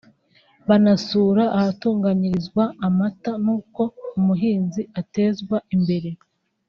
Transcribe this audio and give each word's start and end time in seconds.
banasura 0.67 1.43
ahatunganyirizwa 1.59 2.63
amata 2.87 3.31
n’uko 3.43 3.81
umuhinzi 4.17 4.81
atezwa 4.99 5.57
imbere 5.75 6.09